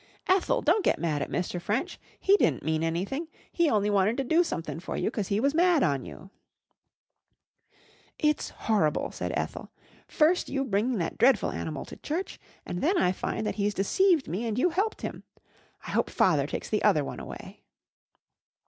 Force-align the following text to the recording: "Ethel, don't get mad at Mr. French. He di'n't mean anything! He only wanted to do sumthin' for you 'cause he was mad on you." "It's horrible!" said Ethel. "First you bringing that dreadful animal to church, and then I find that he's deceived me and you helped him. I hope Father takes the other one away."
"Ethel, 0.27 0.63
don't 0.63 0.83
get 0.83 0.97
mad 0.97 1.21
at 1.21 1.29
Mr. 1.29 1.61
French. 1.61 1.99
He 2.19 2.35
di'n't 2.37 2.63
mean 2.63 2.81
anything! 2.83 3.27
He 3.51 3.69
only 3.69 3.91
wanted 3.91 4.17
to 4.17 4.23
do 4.23 4.41
sumthin' 4.43 4.79
for 4.79 4.97
you 4.97 5.11
'cause 5.11 5.27
he 5.27 5.39
was 5.39 5.53
mad 5.53 5.83
on 5.83 6.05
you." 6.05 6.31
"It's 8.17 8.49
horrible!" 8.49 9.11
said 9.11 9.31
Ethel. 9.35 9.69
"First 10.07 10.49
you 10.49 10.65
bringing 10.65 10.97
that 10.97 11.19
dreadful 11.19 11.51
animal 11.51 11.85
to 11.85 11.97
church, 11.97 12.39
and 12.65 12.81
then 12.81 12.97
I 12.97 13.11
find 13.11 13.45
that 13.45 13.57
he's 13.61 13.75
deceived 13.75 14.27
me 14.27 14.47
and 14.47 14.57
you 14.57 14.71
helped 14.71 15.03
him. 15.03 15.21
I 15.85 15.91
hope 15.91 16.09
Father 16.09 16.47
takes 16.47 16.67
the 16.71 16.81
other 16.81 17.03
one 17.03 17.19
away." 17.19 17.61